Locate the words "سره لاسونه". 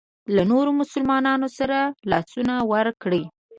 1.57-2.53